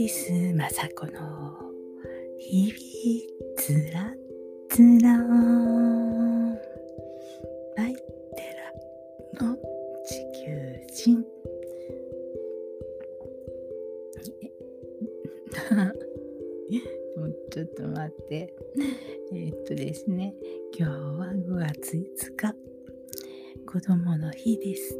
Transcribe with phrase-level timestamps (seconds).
[0.00, 0.66] ティス雅
[0.96, 1.20] 子の
[2.38, 4.14] 日々つら
[4.70, 5.18] つら。
[7.76, 8.00] バイテ
[9.36, 9.54] ラの
[10.06, 10.48] 地球
[10.94, 11.16] 人。
[17.18, 18.54] もうちょっと待って。
[19.34, 20.34] えー、っとですね。
[20.78, 22.56] 今日は5月5日。
[23.66, 24.99] 子供の日です。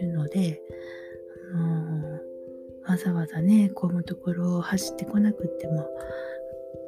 [0.00, 0.60] いるので、
[2.86, 5.88] わざわざね混むところを走ってこなくっても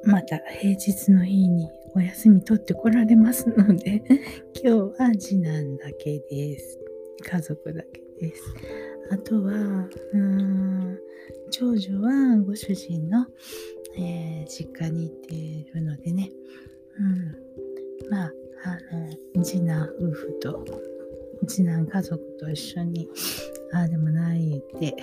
[0.05, 4.03] また平日の日にお休み取ってこられますので、
[4.63, 6.79] 今日は次男だけです。
[7.23, 8.43] 家族だけです。
[9.11, 10.99] あとは、うん
[11.51, 13.27] 長女はご主人の、
[13.97, 16.31] えー、実家に行っているのでね、
[16.99, 18.33] うん、まあ、
[18.65, 20.65] あの、次男夫婦と、
[21.47, 23.09] 次男家族と一緒に、
[23.73, 24.97] ああでもないって。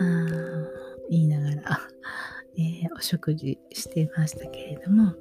[0.00, 1.80] あ言いながら、
[2.58, 5.14] えー、お食事していましたけれども、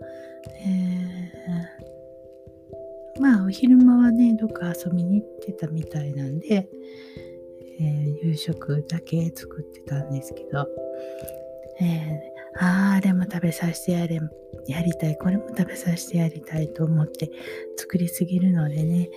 [0.66, 6.70] えー、まあお昼間はねどっか遊びに行ってたみたいなんで、
[7.80, 10.68] えー、夕食だけ作ってたんですけど、
[11.82, 14.20] え、ああれも食べさせてやれ
[14.68, 15.18] やりたい。
[15.18, 17.30] これも食べさせてやりたいと思って
[17.78, 19.10] 作りすぎるのでね、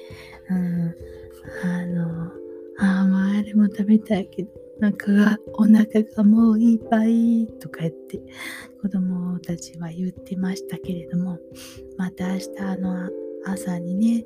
[3.71, 4.91] 食べたいけど腹
[5.25, 5.85] が、お腹
[6.17, 8.21] がもういっぱいとか言って
[8.81, 11.39] 子供たちは言ってましたけれども、
[11.97, 12.49] また明日
[12.81, 13.11] の
[13.45, 14.25] 朝にね、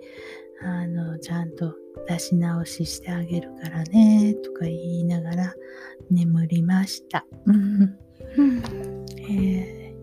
[0.62, 1.74] あの、ちゃんと
[2.06, 5.54] 出し直ししてあげるからね、とか言いながら
[6.10, 7.24] 眠りました。
[9.28, 9.94] え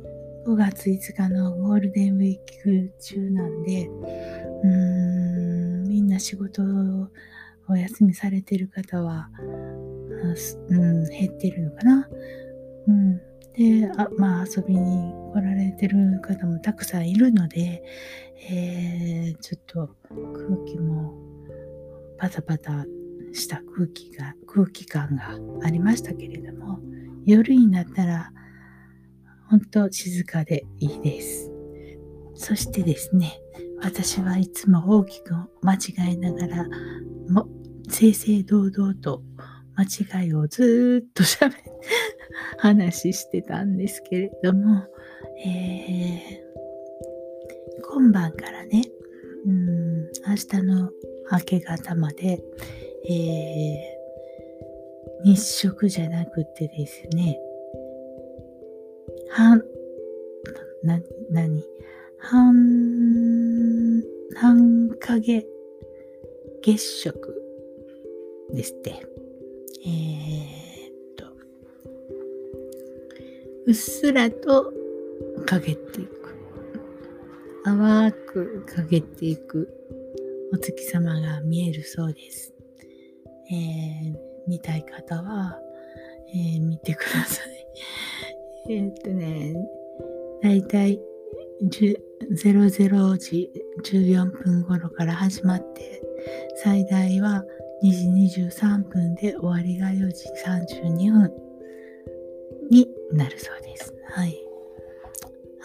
[0.46, 6.66] ー、5月5日のゴールデンウィーク中なんで、うーん、みんな仕事を
[7.70, 9.30] お休みされてる方は、
[10.70, 12.10] うん、減ってるのかな？
[12.88, 13.18] うん、
[13.54, 17.84] であ、まあ、遊びに来られてる方もたくさんいるので、
[18.50, 19.96] えー、ちょっと
[20.34, 21.14] 空気も
[22.18, 22.86] パタパタ
[23.32, 26.80] した空気が、空気感がありましたけれども、
[27.26, 28.32] 夜になったら、
[29.50, 31.52] 本当静かでいいです。
[32.34, 33.40] そしてですね、
[33.82, 36.68] 私はいつも大きく間違いながら、
[37.30, 37.48] も
[37.90, 39.24] 正々堂々と
[39.76, 41.62] 間違いをずっと喋って
[42.58, 44.84] 話してたんですけれども、
[45.46, 48.84] えー、今晩からね、
[49.46, 50.92] うん、明日の
[51.32, 52.44] 明け方まで、
[53.10, 57.40] えー、日食じゃなくてですね、
[59.30, 59.64] 半、
[60.84, 61.00] な、
[61.32, 61.64] なに、
[62.18, 64.04] 半、
[64.36, 65.46] 半影
[66.62, 67.39] 月食。
[68.54, 68.92] ですって。
[69.86, 71.26] えー、っと、
[73.68, 74.74] うっすらと
[75.46, 76.20] 陰っていく。
[77.64, 79.70] 淡く陰っていく
[80.54, 82.54] お月様が見えるそうです。
[83.52, 84.16] えー、
[84.48, 85.60] 見たい方は、
[86.34, 87.66] えー、見てください。
[88.74, 89.56] えっとね、
[90.42, 91.00] だいたい
[91.62, 93.52] 00時
[93.84, 96.02] 14分頃から始まって、
[96.64, 97.44] 最大は
[97.84, 101.32] 2時23分で終わりが4時32分
[102.70, 103.94] になるそうです。
[104.12, 104.38] はい。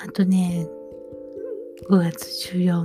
[0.03, 0.69] あとね、
[1.89, 2.85] 5月14、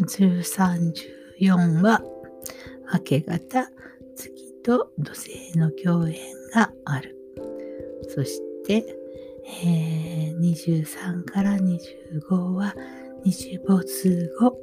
[0.00, 0.92] 13、
[1.40, 2.02] 14は
[2.92, 3.70] 明け方、
[4.16, 6.14] 月と土星の共演
[6.54, 7.16] がある。
[8.08, 8.84] そして、
[9.64, 12.74] えー、23から25は
[13.24, 14.56] 日没後、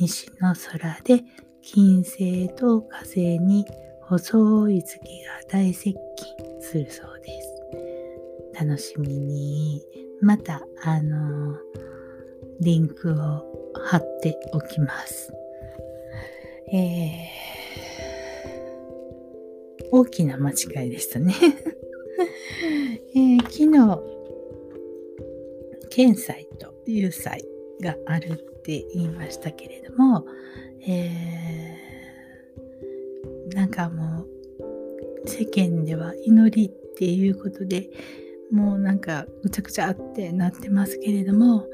[0.00, 1.24] 西の空で
[1.66, 3.64] 金星と火星に
[4.02, 5.08] 細い月が
[5.48, 5.98] 大接近
[6.60, 8.64] するそうです。
[8.66, 9.82] 楽しみに、
[10.20, 11.56] また、あの
[12.60, 13.14] リンクを
[13.86, 15.32] 貼っておきます。
[16.70, 21.34] えー、大きな間違いでしたね
[23.16, 24.02] えー、昨日、
[25.88, 27.42] 検査と有罪
[27.80, 30.26] があるって言いましたけれども、
[30.86, 37.90] えー、なんかもう世間では祈りっていうことで
[38.50, 41.66] もうなんかぐちゃぐちゃってなってますけれども、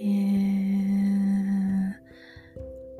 [0.00, 1.92] えー、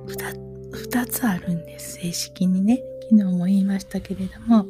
[0.07, 4.65] 2, 2つあるんです正式にね昨日も言いましたけれども、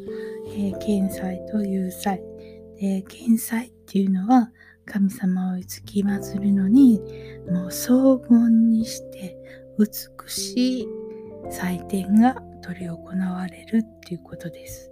[0.57, 2.23] えー、見祭と有祭。
[2.81, 4.51] で、見祭っていうのは
[4.87, 7.01] 神様をいつきまつるのに、
[7.51, 9.37] もう荘厳にして
[9.79, 10.89] 美しい
[11.51, 14.91] 祭典が執り行われるっていうことです。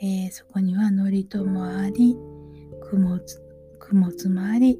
[0.00, 2.16] えー、そこには祝詞もあり、
[2.90, 3.20] 供
[3.92, 4.78] 物もあり、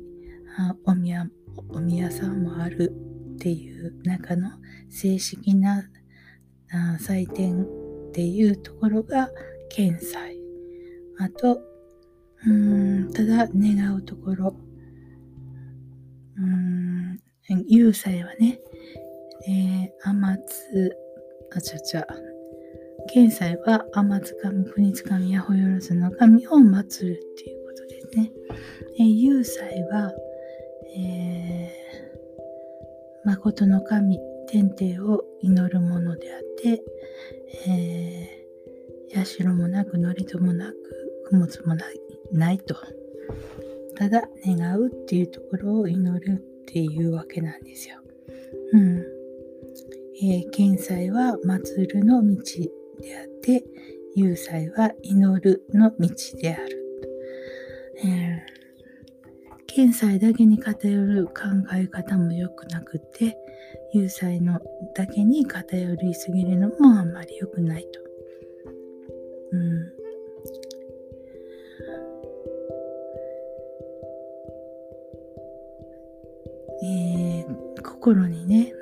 [0.58, 1.26] あお宮
[1.70, 2.92] お宮さんもある
[3.34, 4.50] っていう中の
[4.90, 5.88] 正式な
[6.98, 7.66] 祭典っ
[8.12, 9.30] ていうところが
[9.68, 10.38] 検祭。
[11.18, 11.60] あと、
[12.46, 14.54] うん、ただ願うところ。
[16.36, 17.20] うん、
[17.66, 18.60] 有祭はね、
[19.48, 20.92] えー、天津、
[21.50, 22.06] あちゃちゃ、
[23.06, 28.30] 現在は天津神、国津神、八百万の神を祀るっていうことですね。
[28.98, 29.28] えー、
[29.84, 30.12] は、
[30.96, 36.82] えー、誠の神、天帝を祈るものであって、
[37.66, 40.76] えー、社もなく、祝詞もなく、
[41.30, 42.07] 供物もない。
[42.32, 42.76] ないと。
[43.96, 47.96] ただ、願うっていうところを祈るっていうわけなんですよ。
[48.72, 48.98] うん。
[50.20, 52.36] えー、見祭は祭るの道
[53.00, 53.64] であって、
[54.14, 56.08] 有祭は祈るの道
[56.40, 56.84] である。
[58.04, 58.58] えー
[59.78, 61.32] 検済だけに偏る考
[61.72, 63.36] え方も良くなくて、
[63.92, 64.60] 有罪の
[64.96, 68.07] だけに偏りすぎるのもあんまり良くないと。
[78.08, 78.72] 心にね、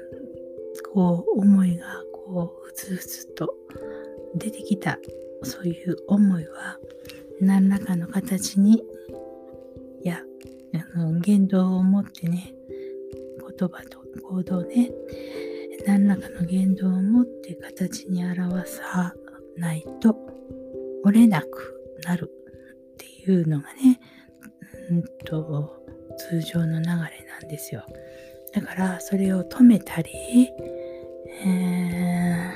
[0.94, 3.54] こう思いがこうふつふつと
[4.36, 5.00] 出てきた
[5.42, 6.78] そういう思いは
[7.40, 8.84] 何らかの形に
[10.04, 10.20] いや
[10.94, 12.54] あの言動を持ってね
[13.58, 14.92] 言葉と行動ね
[15.88, 19.12] 何らかの言動を持って形に表さ
[19.56, 20.16] ないと
[21.04, 22.30] 折れなくなる
[22.92, 23.98] っていうのがね
[24.90, 25.84] うんと
[26.16, 27.00] 通常の流れな
[27.44, 27.84] んですよ。
[28.56, 30.10] だからそれを止めたり、
[31.44, 32.50] え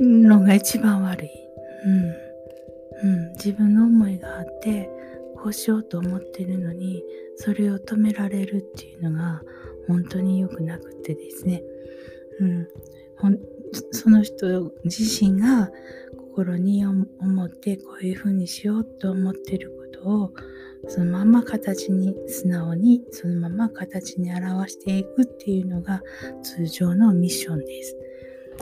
[0.00, 1.30] ー、のが一番悪い。
[1.86, 2.24] うん。
[3.04, 4.90] うん、自分の思いがあって
[5.36, 7.04] こうしようと思ってるのに
[7.36, 9.42] それを止められるっていうのが
[9.86, 11.62] 本当に良くなくてですね、
[12.40, 12.68] うん、
[13.92, 15.70] その人自身が
[16.16, 17.04] 心に思
[17.44, 20.34] ってこういうふうにしようと思ってることを
[20.88, 26.02] そのまま形に素直にそのまま形に表していくっていうのが
[26.42, 27.96] 通常のミッションです。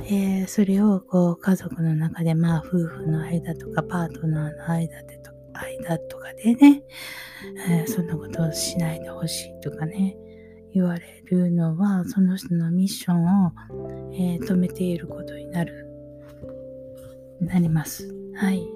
[0.07, 6.83] えー、それをこう家族の中でまあ夫婦の間とかパートナーの間でと間とかでね、
[7.69, 10.17] えー、そんなことをしないでほしいとかね
[10.73, 13.53] 言われるのはその人のミッションを、
[14.15, 15.87] えー、止めていることになる
[17.41, 18.09] なります。
[18.37, 18.67] はい。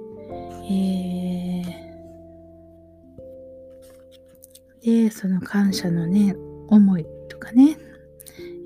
[0.68, 1.85] えー、
[4.86, 6.36] で、その感謝のね、
[6.68, 7.76] 思いとかね、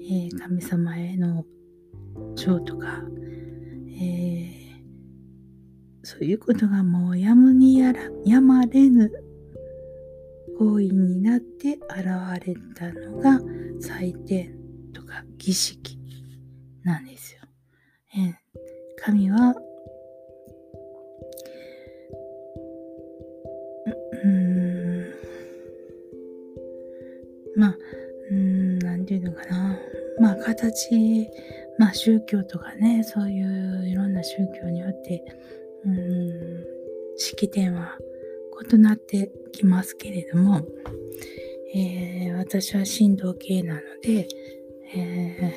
[0.02, 1.46] えー、神様への
[2.34, 3.02] 情とか、
[3.99, 4.84] えー、
[6.02, 9.10] そういうことがもうやむにやらやまれぬ
[10.58, 12.05] 行為になって現
[12.46, 13.41] れたのが
[13.81, 14.55] 祭典
[14.93, 15.98] とか儀式
[16.82, 17.41] なんですよ。
[18.15, 18.34] えー、
[19.03, 19.55] 神は
[30.60, 31.31] 形
[31.79, 35.24] まあ宗教とかね、そういういろんな宗教によって、
[35.86, 36.64] うん、
[37.17, 37.96] 式典は
[38.70, 40.60] 異なってきますけれども、
[41.74, 44.29] えー、私は神道系なので、
[44.94, 45.55] え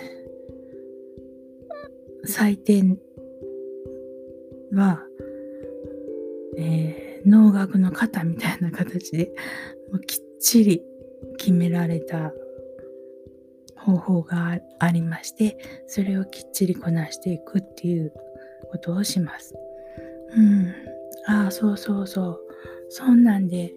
[2.23, 2.97] ー、祭典
[4.71, 5.01] は、
[6.57, 9.33] えー、能楽の型みたいな形で
[9.91, 10.83] もうきっちり
[11.37, 12.31] 決められた
[13.83, 18.13] 方法がありましてそれをきっちりこなしていくっていう
[18.71, 19.53] ことをします。
[20.35, 20.73] うん。
[21.27, 22.39] ああ、そうそうそう。
[22.89, 23.71] そんなんで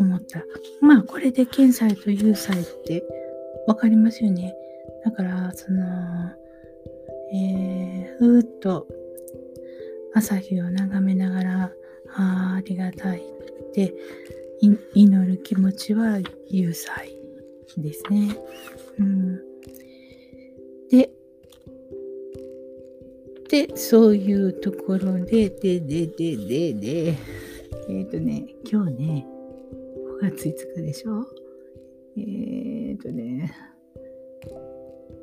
[0.00, 0.42] 思った。
[0.80, 3.04] まあ、これで検済と有罪って
[3.66, 4.54] 分かりますよね。
[5.04, 5.82] だから、その、
[7.32, 8.86] えー、ふーっと
[10.14, 11.72] 朝日を眺めながら、
[12.16, 13.94] ああ、ありがたいって
[14.94, 17.23] 祈る気持ちは有罪
[17.80, 18.36] ですね。
[18.98, 19.36] うん、
[20.90, 21.10] で、
[23.48, 29.26] で、そういうところで、で、で、で、で、で、えっ、ー、とね、今日ね、
[30.20, 31.26] 5月5日でしょ？
[32.16, 33.52] えっ、ー、とね、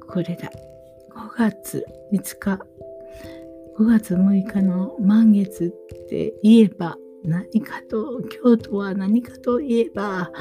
[0.08, 0.52] これだ。
[1.14, 2.66] 5月5日、
[3.78, 10.32] 5月6日の満月って言えば何かと京都は何かといえば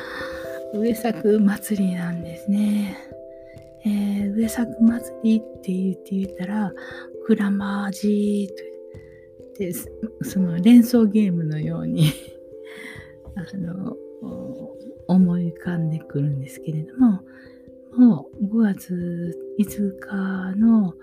[0.73, 2.97] 上作祭りなんですね。
[3.85, 6.73] えー、上作祭りって言って言ったら
[7.27, 8.71] クラマージと
[9.61, 9.73] で
[10.23, 12.07] その連想ゲームのように
[13.37, 13.97] あの
[15.07, 17.21] 思い浮かんでくるんですけれども
[17.95, 20.95] もう5月5日の、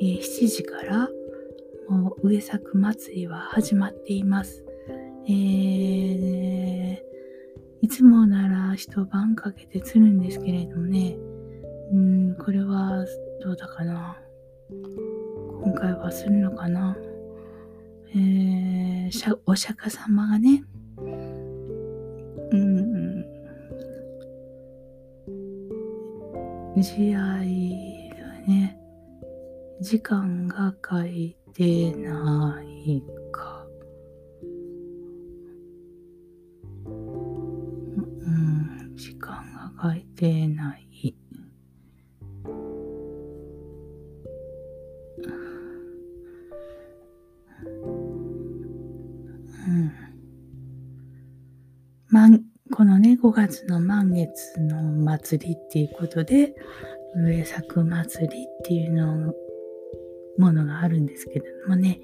[0.00, 1.08] えー、7時から
[1.88, 4.64] もう上作祭りは始まっています。
[5.28, 6.98] えー、
[7.86, 11.16] いつもなら一晩かけて釣るんですけれどもね、
[11.92, 13.06] うん、これは
[13.40, 14.18] どうだかな。
[15.62, 16.96] 今回はするのかな。
[18.12, 20.64] えー、お釈迦様がね、
[22.50, 23.24] うん、
[26.82, 28.76] 慈愛がね、
[29.80, 33.00] 時間が書いてない
[40.16, 40.86] が書いてない。
[52.76, 56.54] このね、5月の満月の祭りっていうことで、
[57.14, 59.32] 上作祭りっていうの
[60.36, 62.00] ものがあるんですけれどもね、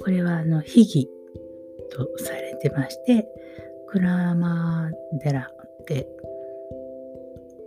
[0.00, 1.08] これはあの、秘儀
[1.90, 3.26] とされてまして、
[3.92, 5.50] 鞍馬寺
[5.88, 6.06] で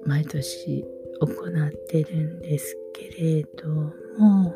[0.07, 0.85] 毎年
[1.19, 3.67] 行ってるんですけれど
[4.17, 4.55] も、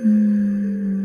[0.00, 1.03] うーん、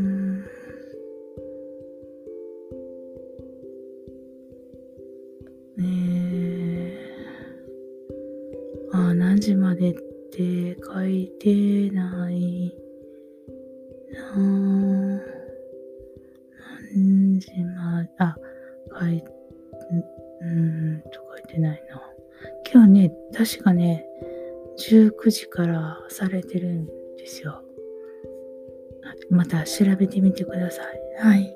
[25.29, 26.85] 19時からされてるん
[27.17, 27.61] ですよ。
[29.29, 31.01] また調べてみてください。
[31.23, 31.55] はい。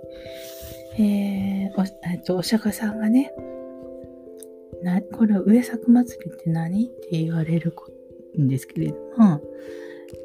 [0.99, 3.33] えー、お、えっと、お釈迦さんがね、
[4.83, 7.73] なこれ上作祭りって何って言われる
[8.39, 9.41] んですけれども、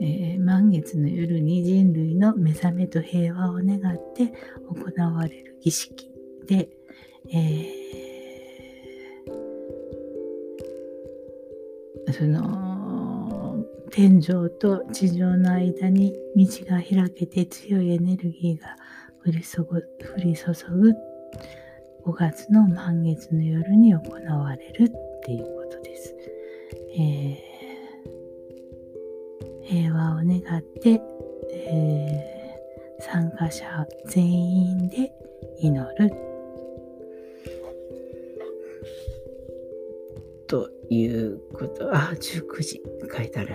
[0.01, 4.33] えー、満月の夜に人類の目覚めと平和を願って
[4.69, 6.11] 行われる儀式
[6.47, 6.69] で、
[7.33, 12.68] えー、その
[13.91, 18.77] 天井と地上の間に道が開けて強いエネルギーが
[19.25, 20.95] 降り注ぐ
[22.05, 24.91] 5月の満月の夜に行われるっ
[25.25, 26.15] ていうことです。
[26.97, 31.01] えー、平和を願って、
[31.53, 35.13] えー、参加者全員で
[35.61, 36.28] 祈る
[40.91, 41.95] いうこと。
[41.95, 42.83] あ、19時
[43.15, 43.55] 書いてある。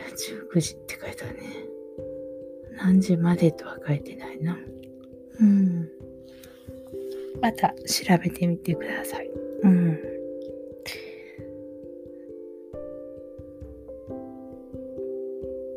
[0.54, 1.44] 19時って書いてあるね。
[2.78, 4.58] 何時までとは書いてないな。
[5.40, 5.90] うん。
[7.42, 9.30] また調べてみてください。
[9.64, 10.00] うん。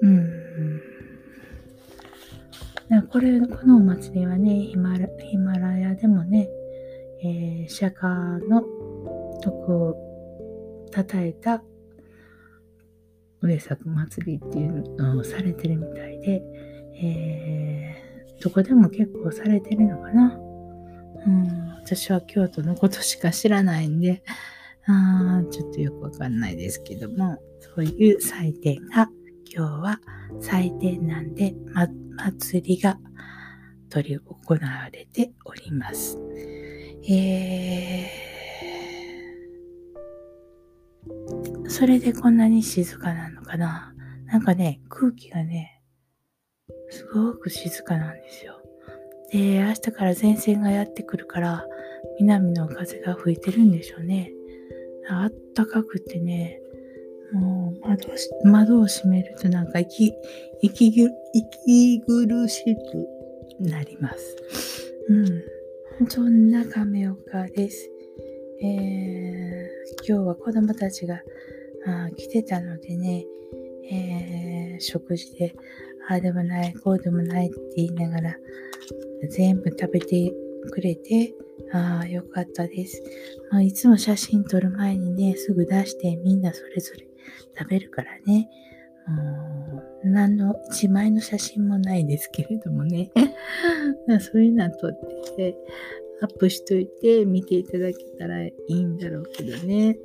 [0.03, 0.37] うん。
[3.11, 6.49] これ、このお祭りはね、ヒマラヒマラヤでもね、
[7.23, 8.63] えー、釈迦の
[9.43, 10.06] 徳を
[10.97, 11.63] 称えた
[13.43, 16.43] 上作祭りっていうのをされてるみたいで、
[17.03, 20.39] えー、どこでも結構されてるのかな？
[21.27, 24.23] うん、私は京都のことしか知らないんで、
[24.87, 29.09] あちょっとよくわかんないですけども、そういう祭典が
[29.53, 30.01] 今日は
[30.41, 32.99] 祭典なんで、ま、祭りが
[33.91, 36.19] 取り行われております。
[37.09, 38.26] えー、
[41.69, 43.95] それでこんなに静かなのかな？
[44.27, 45.83] なんかね、空気がね、
[46.91, 48.61] すごく静かなんですよ。
[49.33, 51.67] で、明日から前線がやってくるから、
[52.21, 54.33] 南の風が吹いてるんでしょうね。
[55.09, 56.61] あったかくてね、
[57.33, 58.09] もう窓
[58.45, 60.13] 窓を閉めるとなんか息、
[60.63, 60.89] 息
[61.33, 63.09] 息苦しく
[63.61, 64.37] なります。
[65.09, 65.15] う
[66.05, 66.09] ん。
[66.09, 67.91] そんな亀岡です。
[68.63, 71.23] えー、今日は子供たちが
[71.87, 73.25] あ来てたのでね、
[73.91, 75.55] えー、食事で、
[76.09, 78.37] ああでもない、こうでもないって言いながら、
[79.31, 80.33] 全部食べて
[80.71, 81.35] くれて、
[81.73, 83.03] ああ、よかったです。
[83.51, 87.07] まあ、いつも写真撮る前にね、すぐ出してみんなそれぞれ
[87.59, 88.49] 食べるからね。
[90.03, 93.11] 何の一枚の写真もないですけれどもね
[94.21, 94.99] そういうのは撮っ
[95.37, 95.57] て
[96.23, 99.99] アップしといて見ていただけたらいいんだろうけどね、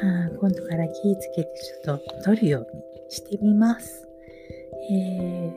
[0.00, 1.50] はあ、今度から気ぃつけて
[1.84, 4.06] ちょっと撮るようにしてみます。
[4.90, 5.52] えー、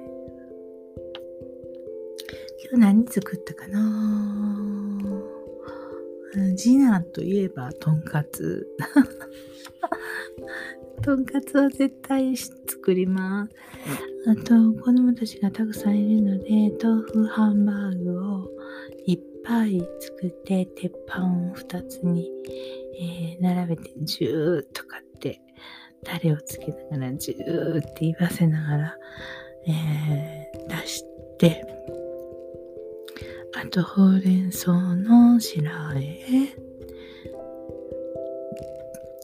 [2.69, 3.83] 今日何作ったかな？
[6.57, 8.67] 次男といえばとんかつ。
[11.03, 13.55] とんかつは絶対作ります。
[14.25, 18.49] あと、子供たちがたくさんいるので、豆腐ハンバーグを
[19.43, 22.31] いっぱい作って、鉄板を2つに、
[22.97, 25.41] えー、並べて、ジューと買って、
[26.05, 28.97] タレをつけながら、ジューって言わせながら、
[29.67, 31.03] えー、出し
[31.37, 31.61] て、
[33.53, 36.47] あと、ほうれん草の白あえ、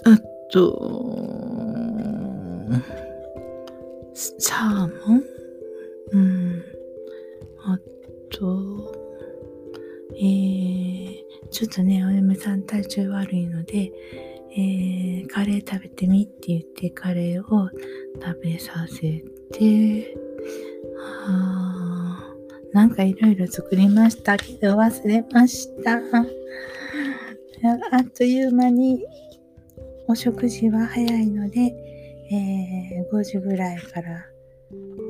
[0.04, 0.18] あ
[0.52, 1.30] と、
[4.14, 5.24] サーモン？
[6.12, 6.64] うん。
[7.64, 7.80] あ
[8.30, 8.99] と、
[10.22, 13.90] えー、ちょっとね、お嫁さん体調悪いので、
[14.52, 17.70] えー、カレー食べてみって言ってカレーを
[18.22, 19.24] 食べさせ
[19.58, 20.14] て、
[21.26, 22.34] あ
[22.74, 25.94] なんかいろいろ作りましたけど忘れました。
[27.92, 29.02] あっという間に
[30.08, 31.60] お食事は早いので、
[32.32, 34.26] えー、5時ぐらいから、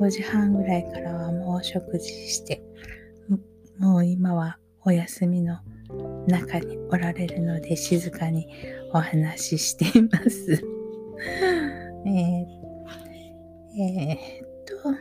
[0.00, 2.62] 5時半ぐらいからはもうお食事して、
[3.78, 5.58] もう今はお休みの
[6.26, 8.46] 中におられるので静かに
[8.92, 10.62] お話ししています。
[12.06, 12.60] えー、
[13.78, 14.94] えー、っと、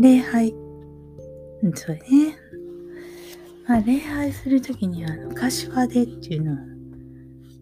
[0.00, 0.54] 礼拝。
[1.74, 2.36] そうね。
[3.66, 6.56] まあ、礼拝するときにあの、柏手っていうのを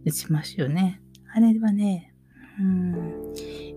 [0.05, 1.01] 打ちますよね。
[1.35, 2.15] あれはね、
[2.61, 3.33] うん、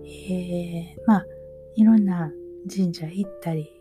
[0.06, 1.26] えー、まあ、
[1.74, 2.30] いろんな
[2.72, 3.79] 神社行ったり、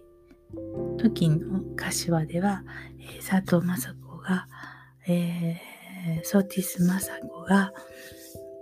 [0.97, 2.63] 時の柏では、
[2.99, 4.47] えー、佐藤雅子が、
[5.07, 7.73] えー、ソーティス雅子が、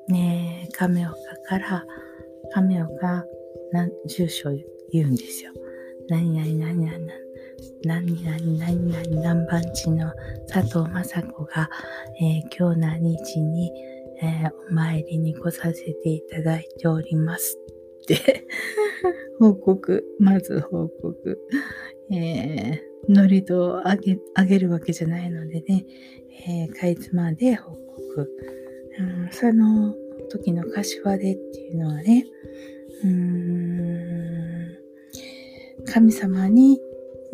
[0.10, 1.16] ね、亀岡
[1.48, 1.86] から、
[2.54, 3.26] 亀岡
[3.72, 4.50] な住所
[4.92, 5.54] 言うんですよ。
[6.10, 7.28] 何々何々
[7.84, 10.12] 何々何々何番地の
[10.48, 11.70] 佐藤雅子が、
[12.22, 13.72] えー、今日何日に、
[14.22, 17.58] えー、お参りに来させていただいております
[18.04, 18.48] って
[19.40, 21.40] 報告、まず報告。
[22.12, 25.86] えー、ノリとあげあげるわけじゃないのでね、
[26.48, 28.32] えー、かいつまで報告。
[29.00, 29.94] うん、その
[30.30, 32.26] 時の柏でっていうのはね、
[33.04, 34.78] うーん
[35.86, 36.80] 神様に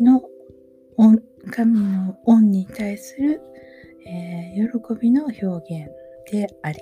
[0.00, 0.22] の
[1.50, 3.40] 神の恩に対する、
[4.06, 5.90] えー、喜びの表現
[6.30, 6.78] であり、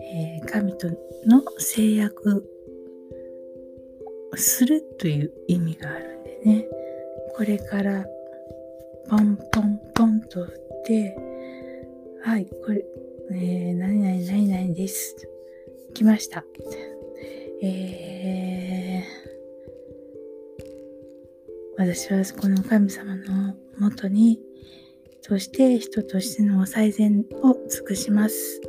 [0.00, 0.88] えー、神と
[1.26, 2.44] の制約
[4.36, 6.68] するという意味があるんでね。
[7.36, 8.06] これから
[9.08, 11.16] ポンポンポンと打って
[12.22, 12.84] はいこれ、
[13.32, 15.16] えー、何々何々です。
[15.94, 16.44] 来ました。
[17.62, 19.02] えー、
[21.78, 24.40] 私はこの神様のもとに
[25.22, 28.60] そして人としての最善を尽くします。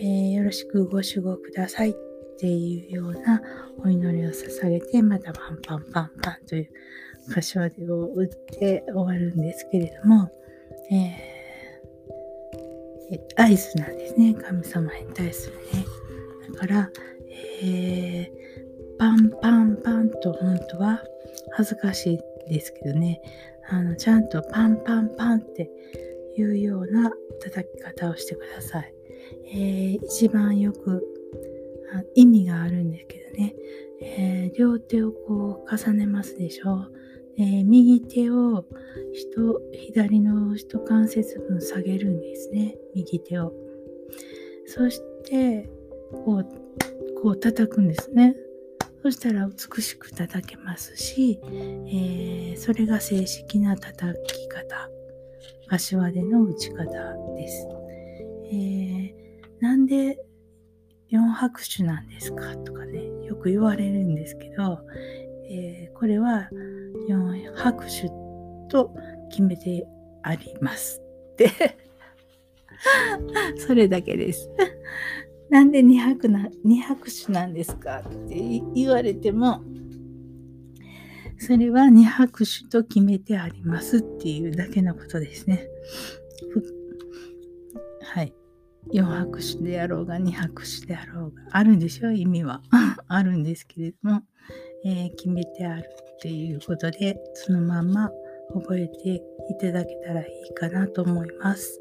[0.00, 2.07] えー、よろしくご守護ください。
[2.38, 3.42] っていうような
[3.84, 6.68] お祈りを捧げて、またパンパンパンパンという
[7.28, 7.64] 歌唱を
[8.14, 10.30] 打って終わるんですけれども、
[10.92, 14.34] えー、合図なんですね。
[14.34, 15.84] 神様に対するね。
[16.54, 16.90] だから、
[17.60, 21.02] えー、パンパンパンと本当は
[21.54, 23.20] 恥ずかしいですけどね、
[23.68, 25.68] あのちゃんとパンパンパンって
[26.36, 27.10] いうような
[27.42, 28.94] 叩き方をしてください。
[29.52, 31.02] えー、一番よく
[32.14, 33.54] 意味があるんですけどね、
[34.00, 36.86] えー、両手をこう重ねますでしょ。
[37.36, 38.64] えー、右手を
[39.12, 42.76] 人左の人関節分下げるんですね。
[42.94, 43.52] 右手を。
[44.66, 45.68] そして
[46.24, 48.36] こうこう叩くんですね。
[49.02, 54.90] そしたら美しく叩けますし、えー、それが正式な叩き方、
[55.68, 56.84] 柏での打ち方
[57.36, 57.68] です。
[58.50, 59.12] えー、
[59.60, 60.18] なんで
[61.10, 62.56] 4拍手なんですか？
[62.58, 64.80] とかね、よく言われるんですけど、
[65.50, 66.48] えー、これは
[67.08, 68.08] 4拍手
[68.70, 68.94] と
[69.30, 69.86] 決めて
[70.22, 71.00] あります
[71.32, 71.50] って
[73.56, 74.50] それだけです
[75.48, 79.62] なんで2拍な2拍手なんですかって言われても
[81.38, 85.68] それは2拍手と決めてありますっていうだけのことですね。
[88.02, 88.34] はい。
[88.92, 92.62] 4拍手であろうが2拍手であろうがあるんでしょ意味は。
[93.08, 94.22] あるんですけれども、
[94.84, 98.10] えー、決めてあるっていうことでそのまま
[98.54, 101.80] 覚えていただけたらいいかなと思います。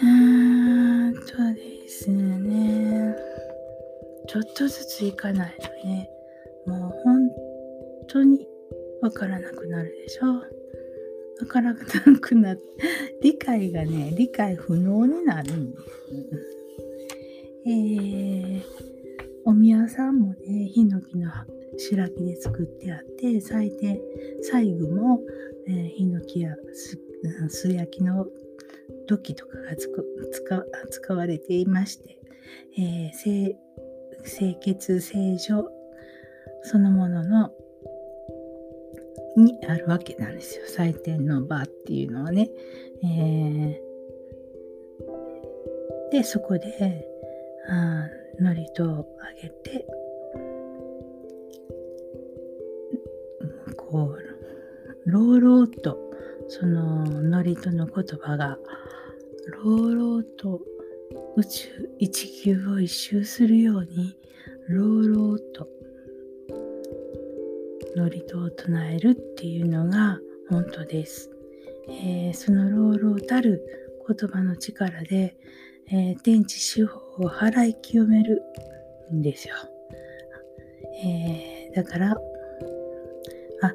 [0.00, 3.16] うーんとですね。
[4.28, 6.10] ちょっとずついかないとね
[6.66, 7.30] もう本
[8.08, 8.46] 当に
[9.00, 10.42] わからなくなるでしょう。
[11.40, 11.80] わからな
[12.20, 12.62] くなって、
[13.22, 15.84] 理解がね、理解不能になるんです。
[17.66, 18.62] えー、
[19.44, 21.30] お宮さんもね、ヒノキの
[21.76, 24.00] 白木で作ってあって、最低、
[24.42, 25.20] 細具も、
[25.66, 26.54] えー、ヒノキや
[27.48, 28.26] 素焼きの
[29.06, 32.18] 土器とかが使われていまして、
[32.76, 33.56] えー、清
[34.24, 35.70] 清潔清浄
[36.62, 37.50] そのものの
[39.38, 42.50] にあるわけなんですよ祭典の場っていうのはね。
[43.04, 47.06] えー、でそこで
[47.68, 48.08] あ
[48.40, 49.86] 祝詞をあげて
[53.76, 54.16] こ
[55.06, 55.98] う朗々と
[56.48, 58.58] その祝詞の言葉が
[59.62, 60.60] 朗々と
[61.36, 64.16] 宇宙一球を一周するように
[64.68, 65.68] 朗々と
[67.96, 71.30] 祝詞を唱えるっていうのが本当です。
[71.88, 73.62] えー、その朗々たる
[74.06, 75.36] 言葉の力で、
[75.90, 78.42] えー、天地四方を払い清める
[79.12, 79.54] んですよ。
[81.02, 82.10] えー、だから、
[83.62, 83.74] あ、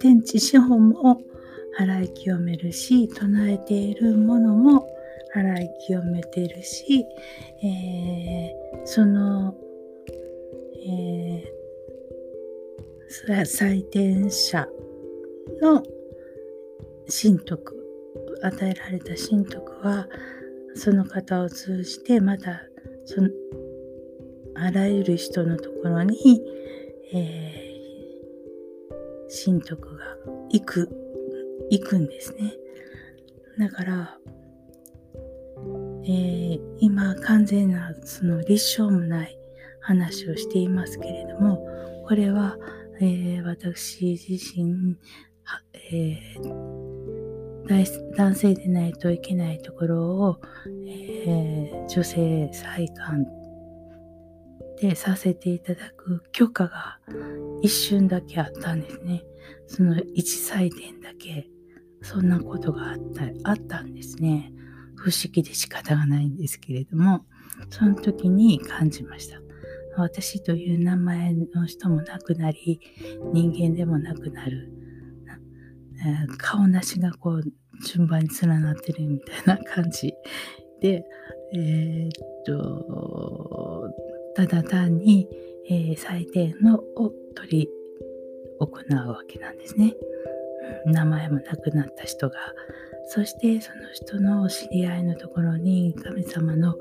[0.00, 1.20] 天地四方も
[1.78, 4.88] 払い清めるし、唱えているものも
[5.34, 7.04] 払い清めてるし、
[7.62, 9.54] えー、その、
[10.80, 11.57] えー、
[13.08, 14.66] 採点者
[15.62, 15.82] の
[17.08, 17.74] 神徳
[18.42, 20.08] 与えられた神徳は
[20.74, 22.62] その方を通じてまた
[23.06, 23.28] その
[24.54, 26.42] あらゆる人のところに、
[27.12, 30.04] えー、神徳が
[30.50, 30.88] 行く
[31.70, 32.54] 行くんですね。
[33.58, 34.18] だから
[36.04, 39.38] えー、今完全なその立証もない
[39.80, 41.66] 話をしていますけれども
[42.08, 42.56] これは、
[43.00, 44.96] えー、私自身、
[45.92, 50.40] えー、男性でないといけないところを、
[50.86, 53.26] えー、女性裁判
[54.80, 56.98] でさせていただく許可が
[57.62, 59.22] 一瞬だけあったんですね。
[59.66, 61.48] その一祭典だけ
[62.02, 62.98] そんなことがあっ
[63.42, 64.52] たあったんですね。
[64.96, 67.24] 不思議で仕方がないんですけれども、
[67.70, 69.47] その時に感じました。
[70.00, 72.80] 私という名前の人も亡くなり、
[73.32, 74.72] 人間でもなくなる。
[76.00, 77.42] えー、顔なしがこう、
[77.84, 80.14] 順番に連なってるみたいな感じ
[80.80, 81.04] で、
[81.54, 82.10] えー、っ
[82.46, 83.90] と、
[84.34, 85.28] ただ単に、
[85.68, 87.68] えー、祭典のを取り
[88.60, 89.94] 行うわけなんですね。
[90.86, 92.36] 名前もなくなった人が
[93.10, 96.74] そしてその人の知り合いのところに神様の、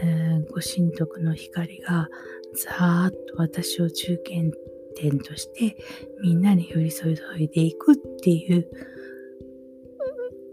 [0.00, 2.08] えー、ご神徳の光が
[2.54, 4.56] ザーッと私を中堅
[4.96, 5.76] 点として
[6.22, 8.68] みんなに寄り添いでいくっていう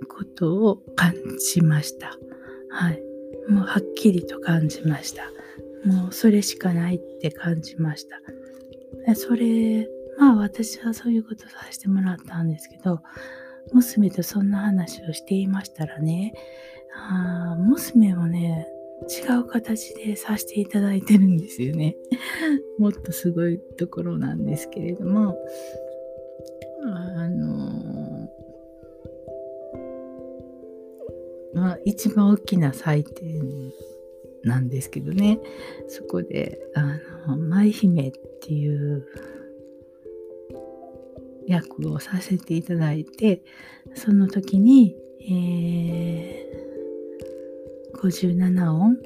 [0.07, 2.17] ことを感じました。
[2.69, 3.01] はい。
[3.49, 5.23] もうはっきりと感じました。
[5.85, 9.15] もうそれしかないって感じました。
[9.15, 12.99] それ、まあ私はそういうことさせてもらったんですけど、
[13.73, 16.33] 娘とそんな話をしていましたらね、
[16.95, 18.67] あ娘もね、
[19.09, 21.95] 違う形でさせていただいてるんですよね。
[22.79, 25.37] もっとすごいところなんですけれども、
[26.83, 28.29] あの
[31.53, 33.71] まあ、一番大きな祭典
[34.43, 35.39] なんですけどね、
[35.87, 38.11] そこで、あの、舞姫っ
[38.41, 39.07] ていう
[41.47, 43.41] 役をさせていただいて
[43.95, 46.72] その時に、えー、
[48.03, 48.97] 57音、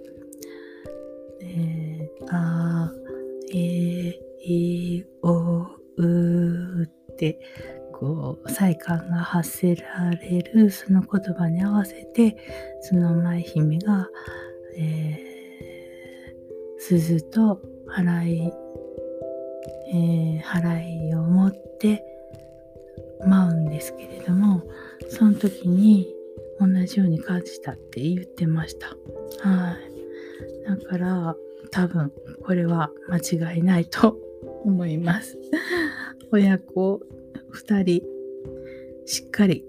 [1.42, 2.92] えー、あ
[3.54, 7.40] えー、いおうって
[7.94, 12.38] こう祭感が発せられるその言葉に合わせて
[12.82, 14.10] その舞姫が、
[14.76, 17.62] えー、鈴と
[17.96, 18.52] 払い、
[19.94, 22.04] えー、払いを持って
[23.28, 24.64] 舞うんですけれども
[25.08, 26.17] その時に
[26.60, 28.88] 同じように感じたって言ってました。
[29.48, 29.98] はい。
[30.66, 31.36] だから
[31.72, 32.12] 多分
[32.44, 34.18] これは間違いないと
[34.64, 35.38] 思います。
[36.32, 37.02] 親子
[37.54, 38.04] 2人
[39.06, 39.64] しっかり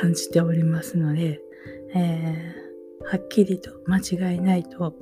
[0.00, 1.40] 感じておりますので、
[1.94, 2.54] え
[3.04, 4.94] はっきりと間違いないと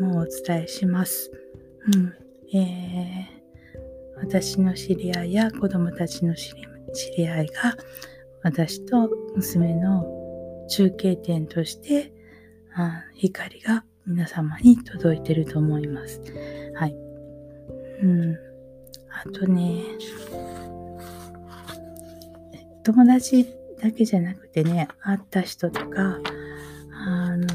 [0.00, 1.30] もうお伝えします。
[1.94, 2.12] うん。
[2.52, 6.52] えー、私の知り合いや子供たちの知
[7.16, 7.76] り合いが
[8.44, 10.06] 私と娘の
[10.68, 12.12] 中継点として
[12.76, 16.20] あ光が皆様に届いてると思います。
[16.74, 16.94] はい。
[18.02, 18.36] うん。
[19.10, 19.82] あとね、
[22.84, 23.46] 友達
[23.80, 26.18] だけじゃなくてね、会った人とか、
[26.92, 27.46] あの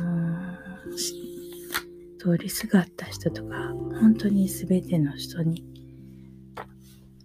[2.18, 5.64] 通りすがった人とか、本当に全ての人に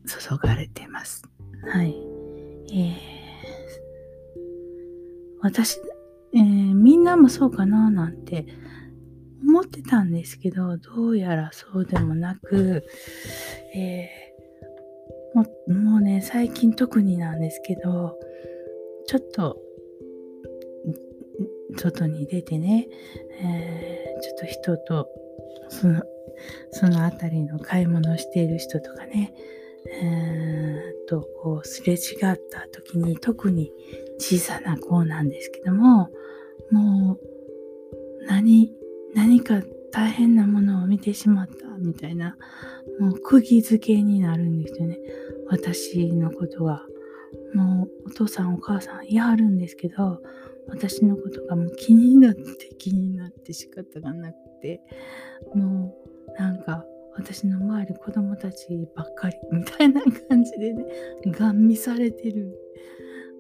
[0.07, 1.23] 注がれてます。
[1.67, 1.95] はい。
[2.69, 3.14] えー、
[5.45, 5.79] 私、
[6.33, 8.47] えー、みんなもそうかななんて
[9.47, 12.83] 思ってたんですけど、どうやらそうでもなく、
[13.75, 18.19] えー、ももうね、最近特になんですけど、
[19.07, 19.61] ちょっと、
[21.77, 22.89] 外に出てね、
[23.43, 25.09] えー、ちょっと人と、
[25.69, 26.03] その、
[26.71, 29.35] その辺りの買い物をしている人とかね、
[30.03, 33.71] えー、と、こう、すれ違った時に、特に
[34.19, 36.11] 小さな子なんですけども、
[36.71, 38.73] もう、何、
[39.15, 42.37] 何か大変なものを見てしまったみたいな、
[42.99, 44.99] もう釘付けになるんですよね。
[45.49, 46.85] 私のことが。
[47.55, 50.21] もうお父さんお母さん言いはるんですけど、
[50.69, 54.81] 私のことがもう気になって気になって仕方がなくて、
[55.55, 55.95] も
[56.37, 56.85] うなんか
[57.17, 60.85] 私の周り子供たちばっかりみたいな感じでね、
[61.27, 62.59] ガン見されてる。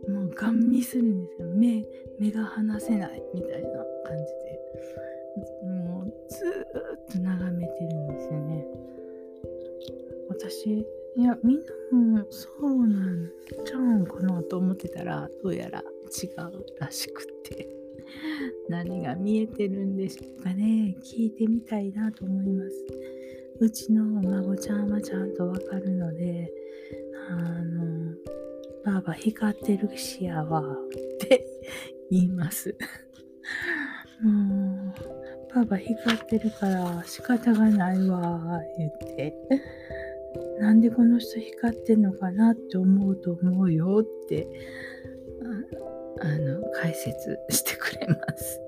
[0.08, 1.48] もうガン見するんですよ。
[1.54, 1.84] 目、
[2.18, 3.68] 目が離せないみたいな
[4.04, 4.64] 感じで。
[5.66, 6.66] もうず
[7.08, 8.66] っと眺めてるんですよね。
[10.28, 10.86] 私、
[11.16, 13.30] いや、みんなもそうなん
[13.64, 17.68] ちゃうんかなと思ってたら、どうやら違うらしくて。
[18.68, 20.96] 何が見えてるんでしょうかね。
[21.02, 22.84] 聞いてみたいなと思います。
[23.60, 26.52] うちのお孫ちゃんはちゃんとわかるので、
[27.28, 28.14] あの、
[28.84, 30.66] ばあば光ってるしやわっ
[31.20, 31.46] て
[32.10, 32.74] 言います。
[34.22, 39.34] もう、パパ光ってるから仕方がないわ、言って。
[40.60, 44.48] なんでこの人光ってんのかなって思うと思うよって
[46.20, 48.60] あの解説してくれます。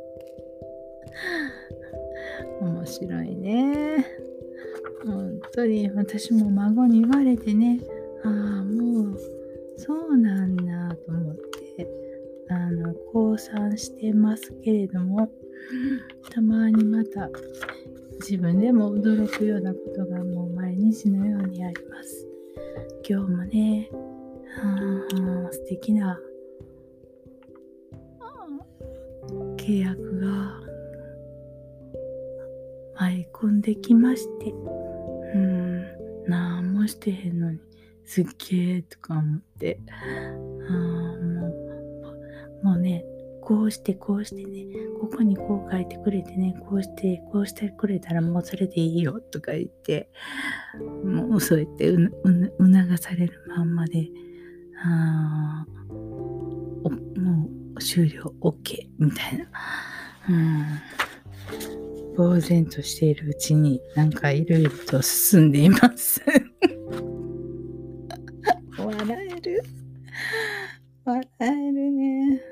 [2.60, 4.06] 面白いね。
[5.04, 7.80] 本当に私も孫に言われてね、
[8.24, 9.35] ああ、もう
[9.76, 11.36] そうなんだと思っ
[11.76, 11.88] て、
[12.48, 15.30] あの、降参してますけれども、
[16.30, 17.28] たまにまた
[18.20, 22.26] 自分でも驚くようなことがもう毎日のようにあります。
[23.08, 23.90] 今日もね、
[24.58, 26.18] あ素敵な
[29.56, 30.60] 契約が
[32.98, 35.84] 舞い込んできまして、うん、
[36.26, 37.58] 何もしてへんのに、
[38.06, 40.72] すっげえとか思って、あ
[41.18, 41.48] も
[42.62, 43.04] う、もうね、
[43.42, 44.66] こうしてこうしてね、
[45.00, 50.08] ここにこう書いてくれてね、こうしてこうしてくれたらもうそれでいいよとか言って、
[51.04, 54.08] もうそう言ってうう促されるまんまで、
[54.84, 55.66] あ
[56.84, 56.90] も
[57.76, 59.46] う終了 OK みたいな。
[60.28, 60.64] うん。
[62.16, 66.22] 呆然としているうちになんかいろいろと進んでいます。
[69.08, 69.62] 笑える
[71.04, 72.42] 笑えるね。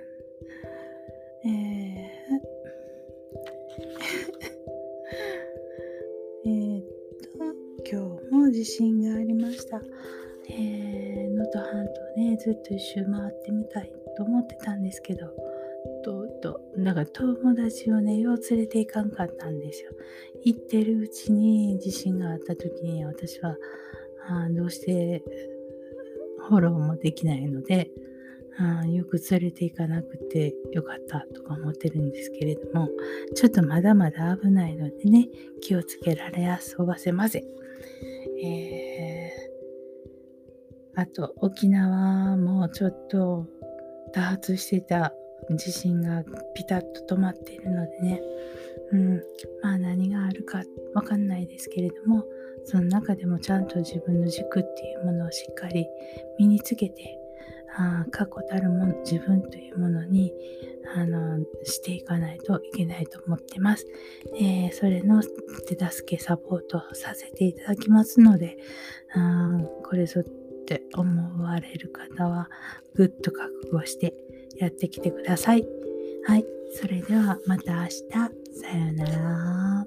[1.44, 2.38] えー、
[6.46, 6.82] えっ
[7.32, 7.42] と、
[7.90, 9.82] 今日も地震がありました。
[10.48, 15.26] え能登半島ね、ずっと一周回ってみたいと思ってたんですけど、
[16.04, 19.90] とうとう、だから友達をね、よう連れていかんかったんですよ。
[20.44, 23.56] 行ってるうちに地震があった時に私は、
[24.28, 25.24] あどうして
[26.48, 27.90] フォローもできないので、
[28.57, 32.88] あよく連れて行かなくてよかったとか思ってるんですけれども、
[33.35, 35.28] ちょっとまだまだ危ないのでね、
[35.61, 37.44] 気をつけられやすばせませ。
[38.42, 43.46] えー、あと、沖縄もちょっと
[44.12, 45.12] 多発してた
[45.50, 48.22] 地震がピタッと止まっているのでね、
[48.92, 49.22] うん、
[49.62, 50.62] まあ何があるか
[50.94, 52.24] わかんないですけれども、
[52.64, 55.87] その中でもちゃんと自分の軸っていうものをしっかり
[56.38, 57.18] 身につけて
[57.77, 60.33] あ過去たるもの自分というものに
[60.94, 63.87] あのしていかないといけないと思ってます。
[64.38, 65.22] えー、それの
[65.66, 68.59] 手助けサポートさせていただきますので
[69.14, 70.24] あこれぞっ
[70.66, 72.48] て思われる方は
[72.94, 74.14] ぐっと覚悟して
[74.57, 75.66] やってきてください。
[76.27, 76.46] はい。
[76.74, 78.00] それではまた明日。
[78.55, 79.87] さようなら。